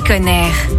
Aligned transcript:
Conner. 0.00 0.75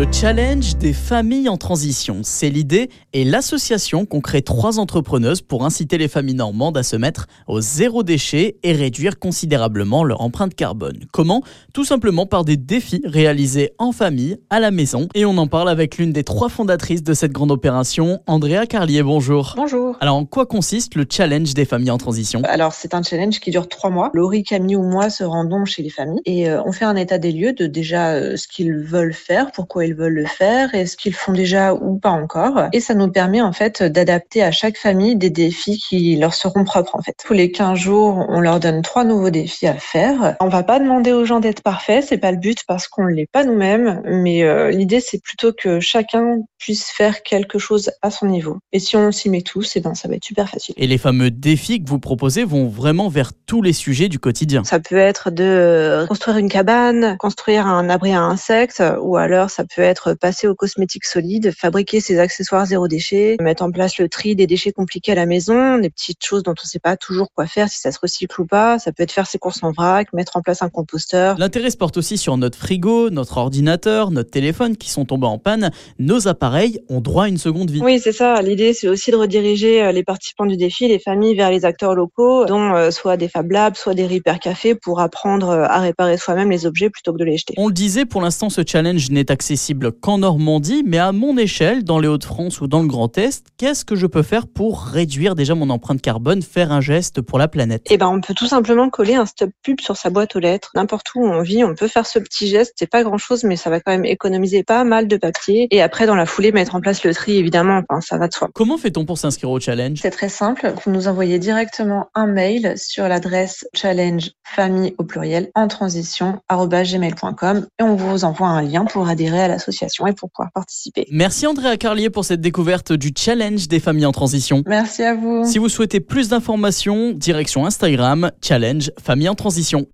Le 0.00 0.10
challenge 0.10 0.78
des 0.78 0.94
familles 0.94 1.50
en 1.50 1.58
transition, 1.58 2.20
c'est 2.22 2.48
l'idée 2.48 2.88
et 3.12 3.22
l'association 3.22 4.06
qu'ont 4.06 4.22
créé 4.22 4.40
trois 4.40 4.78
entrepreneuses 4.78 5.42
pour 5.42 5.62
inciter 5.62 5.98
les 5.98 6.08
familles 6.08 6.36
normandes 6.36 6.78
à 6.78 6.82
se 6.82 6.96
mettre 6.96 7.26
au 7.46 7.60
zéro 7.60 8.02
déchet 8.02 8.56
et 8.62 8.72
réduire 8.72 9.18
considérablement 9.18 10.02
leur 10.02 10.22
empreinte 10.22 10.54
carbone. 10.54 11.00
Comment? 11.12 11.42
Tout 11.74 11.84
simplement 11.84 12.24
par 12.24 12.46
des 12.46 12.56
défis 12.56 13.02
réalisés 13.04 13.72
en 13.76 13.92
famille, 13.92 14.38
à 14.48 14.58
la 14.58 14.70
maison. 14.70 15.06
Et 15.14 15.26
on 15.26 15.36
en 15.36 15.46
parle 15.46 15.68
avec 15.68 15.98
l'une 15.98 16.14
des 16.14 16.24
trois 16.24 16.48
fondatrices 16.48 17.02
de 17.02 17.12
cette 17.12 17.32
grande 17.32 17.50
opération, 17.50 18.22
Andrea 18.26 18.64
Carlier. 18.66 19.02
Bonjour. 19.02 19.52
Bonjour. 19.54 19.98
Alors 20.00 20.16
en 20.16 20.24
quoi 20.24 20.46
consiste 20.46 20.94
le 20.94 21.04
challenge 21.10 21.52
des 21.52 21.66
familles 21.66 21.90
en 21.90 21.98
transition? 21.98 22.40
Alors 22.44 22.72
c'est 22.72 22.94
un 22.94 23.02
challenge 23.02 23.38
qui 23.38 23.50
dure 23.50 23.68
trois 23.68 23.90
mois. 23.90 24.10
Laurie, 24.14 24.44
Camille 24.44 24.76
ou 24.76 24.82
moi 24.82 25.10
se 25.10 25.24
rendons 25.24 25.66
chez 25.66 25.82
les 25.82 25.90
familles 25.90 26.22
et 26.24 26.48
euh, 26.48 26.62
on 26.64 26.72
fait 26.72 26.86
un 26.86 26.96
état 26.96 27.18
des 27.18 27.32
lieux 27.32 27.52
de 27.52 27.66
déjà 27.66 28.12
euh, 28.12 28.38
ce 28.38 28.48
qu'ils 28.48 28.72
veulent 28.72 29.12
faire, 29.12 29.52
pourquoi 29.52 29.84
ils 29.84 29.89
veulent 29.94 30.14
le 30.14 30.26
faire 30.26 30.74
et 30.74 30.86
ce 30.86 30.96
qu'ils 30.96 31.14
font 31.14 31.32
déjà 31.32 31.74
ou 31.74 31.98
pas 31.98 32.10
encore. 32.10 32.68
Et 32.72 32.80
ça 32.80 32.94
nous 32.94 33.10
permet 33.10 33.40
en 33.40 33.52
fait 33.52 33.82
d'adapter 33.82 34.42
à 34.42 34.50
chaque 34.50 34.76
famille 34.76 35.16
des 35.16 35.30
défis 35.30 35.78
qui 35.78 36.16
leur 36.16 36.34
seront 36.34 36.64
propres 36.64 36.96
en 36.96 37.02
fait. 37.02 37.14
Tous 37.24 37.32
les 37.32 37.50
15 37.50 37.78
jours, 37.78 38.26
on 38.28 38.40
leur 38.40 38.60
donne 38.60 38.82
trois 38.82 39.04
nouveaux 39.04 39.30
défis 39.30 39.66
à 39.66 39.74
faire. 39.74 40.36
On 40.40 40.48
va 40.48 40.62
pas 40.62 40.78
demander 40.78 41.12
aux 41.12 41.24
gens 41.24 41.40
d'être 41.40 41.62
parfaits, 41.62 42.04
c'est 42.08 42.18
pas 42.18 42.32
le 42.32 42.38
but 42.38 42.58
parce 42.66 42.88
qu'on 42.88 43.04
l'est 43.04 43.30
pas 43.30 43.44
nous-mêmes, 43.44 44.02
mais 44.04 44.42
euh, 44.42 44.70
l'idée 44.70 45.00
c'est 45.00 45.22
plutôt 45.22 45.52
que 45.52 45.80
chacun 45.80 46.38
puisse 46.58 46.90
faire 46.90 47.22
quelque 47.22 47.58
chose 47.58 47.90
à 48.02 48.10
son 48.10 48.26
niveau. 48.26 48.58
Et 48.72 48.78
si 48.78 48.96
on 48.96 49.12
s'y 49.12 49.30
met 49.30 49.42
tous, 49.42 49.76
et 49.76 49.78
eh 49.78 49.82
ben 49.82 49.94
ça 49.94 50.08
va 50.08 50.14
être 50.14 50.24
super 50.24 50.48
facile. 50.48 50.74
Et 50.76 50.86
les 50.86 50.98
fameux 50.98 51.30
défis 51.30 51.82
que 51.82 51.88
vous 51.88 51.98
proposez 51.98 52.44
vont 52.44 52.68
vraiment 52.68 53.08
vers 53.08 53.32
tous 53.46 53.62
les 53.62 53.72
sujets 53.72 54.08
du 54.08 54.18
quotidien. 54.18 54.64
Ça 54.64 54.78
peut 54.80 54.96
être 54.96 55.30
de 55.30 56.04
construire 56.08 56.36
une 56.36 56.48
cabane, 56.48 57.16
construire 57.18 57.66
un 57.66 57.88
abri 57.88 58.12
à 58.12 58.20
insectes, 58.20 58.82
ou 59.00 59.16
alors 59.16 59.50
ça 59.50 59.64
peut 59.74 59.82
être 59.82 60.14
passer 60.14 60.46
aux 60.46 60.54
cosmétiques 60.54 61.04
solides, 61.04 61.52
fabriquer 61.56 62.00
ses 62.00 62.18
accessoires 62.18 62.66
zéro 62.66 62.88
déchet, 62.88 63.36
mettre 63.40 63.62
en 63.62 63.70
place 63.70 63.98
le 63.98 64.08
tri 64.08 64.34
des 64.34 64.46
déchets 64.46 64.72
compliqués 64.72 65.12
à 65.12 65.14
la 65.14 65.26
maison, 65.26 65.78
des 65.78 65.90
petites 65.90 66.24
choses 66.24 66.42
dont 66.42 66.52
on 66.52 66.64
ne 66.64 66.68
sait 66.68 66.78
pas 66.78 66.96
toujours 66.96 67.28
quoi 67.34 67.46
faire, 67.46 67.68
si 67.68 67.78
ça 67.78 67.92
se 67.92 67.98
recycle 68.00 68.40
ou 68.40 68.46
pas. 68.46 68.78
Ça 68.78 68.92
peut 68.92 69.02
être 69.02 69.12
faire 69.12 69.26
ses 69.26 69.38
courses 69.38 69.62
en 69.62 69.72
vrac, 69.72 70.12
mettre 70.12 70.36
en 70.36 70.42
place 70.42 70.62
un 70.62 70.68
composteur. 70.68 71.36
L'intérêt 71.38 71.70
se 71.70 71.76
porte 71.76 71.96
aussi 71.96 72.18
sur 72.18 72.36
notre 72.36 72.58
frigo, 72.58 73.10
notre 73.10 73.38
ordinateur, 73.38 74.10
notre 74.10 74.30
téléphone 74.30 74.76
qui 74.76 74.90
sont 74.90 75.04
tombés 75.04 75.26
en 75.26 75.38
panne. 75.38 75.70
Nos 75.98 76.28
appareils 76.28 76.80
ont 76.88 77.00
droit 77.00 77.24
à 77.24 77.28
une 77.28 77.38
seconde 77.38 77.70
vie. 77.70 77.80
Oui, 77.82 78.00
c'est 78.00 78.12
ça. 78.12 78.42
L'idée, 78.42 78.72
c'est 78.72 78.88
aussi 78.88 79.10
de 79.10 79.16
rediriger 79.16 79.82
euh, 79.82 79.92
les 79.92 80.02
participants 80.02 80.46
du 80.46 80.56
défi, 80.56 80.88
les 80.88 80.98
familles, 80.98 81.36
vers 81.36 81.50
les 81.50 81.64
acteurs 81.64 81.94
locaux, 81.94 82.44
dont 82.46 82.74
euh, 82.74 82.90
soit 82.90 83.16
des 83.16 83.28
Fab 83.28 83.50
Labs, 83.50 83.76
soit 83.76 83.94
des 83.94 84.06
Repair 84.06 84.38
Café, 84.38 84.74
pour 84.74 85.00
apprendre 85.00 85.50
euh, 85.50 85.64
à 85.64 85.80
réparer 85.80 86.16
soi-même 86.16 86.50
les 86.50 86.66
objets 86.66 86.90
plutôt 86.90 87.12
que 87.12 87.18
de 87.18 87.24
les 87.24 87.36
jeter. 87.36 87.54
On 87.56 87.68
le 87.68 87.74
disait, 87.74 88.04
pour 88.04 88.20
l'instant, 88.20 88.50
ce 88.50 88.62
challenge 88.66 89.10
n'est 89.10 89.30
accessible 89.30 89.59
qu'en 90.00 90.18
Normandie, 90.18 90.82
mais 90.86 90.98
à 90.98 91.12
mon 91.12 91.36
échelle, 91.36 91.84
dans 91.84 91.98
les 91.98 92.08
Hauts-de-France 92.08 92.60
ou 92.60 92.66
dans 92.66 92.82
le 92.82 92.88
Grand 92.88 93.16
Est, 93.18 93.44
qu'est-ce 93.58 93.84
que 93.84 93.94
je 93.94 94.06
peux 94.06 94.22
faire 94.22 94.46
pour 94.46 94.82
réduire 94.82 95.34
déjà 95.34 95.54
mon 95.54 95.70
empreinte 95.70 96.00
carbone, 96.00 96.42
faire 96.42 96.72
un 96.72 96.80
geste 96.80 97.20
pour 97.20 97.38
la 97.38 97.48
planète? 97.48 97.82
Eh 97.90 97.98
ben, 97.98 98.08
on 98.08 98.20
peut 98.20 98.34
tout 98.34 98.46
simplement 98.46 98.88
coller 98.90 99.14
un 99.14 99.26
stop 99.26 99.50
pub 99.62 99.80
sur 99.80 99.96
sa 99.96 100.10
boîte 100.10 100.34
aux 100.36 100.40
lettres. 100.40 100.70
N'importe 100.74 101.14
où 101.14 101.24
on 101.24 101.42
vit, 101.42 101.64
on 101.64 101.74
peut 101.74 101.88
faire 101.88 102.06
ce 102.06 102.18
petit 102.18 102.46
geste. 102.46 102.72
C'est 102.76 102.90
pas 102.90 103.02
grand-chose, 103.02 103.44
mais 103.44 103.56
ça 103.56 103.70
va 103.70 103.80
quand 103.80 103.92
même 103.92 104.04
économiser 104.04 104.62
pas 104.62 104.84
mal 104.84 105.08
de 105.08 105.16
papier. 105.16 105.68
Et 105.70 105.82
après, 105.82 106.06
dans 106.06 106.16
la 106.16 106.26
foulée, 106.26 106.52
mettre 106.52 106.74
en 106.74 106.80
place 106.80 107.04
le 107.04 107.14
tri, 107.14 107.36
évidemment, 107.36 107.82
enfin, 107.88 108.00
ça 108.00 108.18
va 108.18 108.28
de 108.28 108.34
soi. 108.34 108.48
Comment 108.54 108.78
fait-on 108.78 109.04
pour 109.04 109.18
s'inscrire 109.18 109.50
au 109.50 109.60
challenge? 109.60 109.98
C'est 110.00 110.10
très 110.10 110.28
simple. 110.28 110.72
Vous 110.84 110.90
nous 110.90 111.08
envoyez 111.08 111.38
directement 111.38 112.08
un 112.14 112.26
mail 112.26 112.74
sur 112.76 113.08
l'adresse 113.08 113.66
challenge 113.74 114.30
famille 114.44 114.94
au 114.98 115.04
pluriel 115.04 115.50
en 115.54 115.68
transition 115.68 116.40
gmail.com 116.50 117.66
et 117.78 117.82
on 117.82 117.94
vous 117.94 118.24
envoie 118.24 118.48
un 118.48 118.62
lien 118.62 118.84
pour 118.84 119.08
adhérer 119.08 119.42
à 119.42 119.48
l'association 119.50 120.06
et 120.06 120.12
pour 120.12 120.30
pouvoir 120.30 120.52
participer. 120.52 121.06
Merci 121.10 121.46
Andrea 121.46 121.76
Carlier 121.76 122.10
pour 122.10 122.24
cette 122.24 122.40
découverte 122.40 122.92
du 122.92 123.12
challenge 123.16 123.68
des 123.68 123.80
familles 123.80 124.06
en 124.06 124.12
transition. 124.12 124.62
Merci 124.66 125.02
à 125.02 125.14
vous. 125.14 125.44
Si 125.44 125.58
vous 125.58 125.68
souhaitez 125.68 126.00
plus 126.00 126.28
d'informations, 126.28 127.12
direction 127.12 127.66
Instagram, 127.66 128.30
challenge 128.42 128.90
famille 129.02 129.28
en 129.28 129.34
transition. 129.34 129.86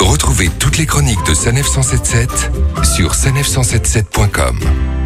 Retrouvez 0.00 0.48
toutes 0.58 0.78
les 0.78 0.86
chroniques 0.86 1.24
de 1.28 1.34
Sanef 1.34 1.66
177 1.66 2.50
sur 2.84 3.12
sanef177.com. 3.12 4.99